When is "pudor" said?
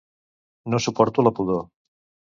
1.41-1.63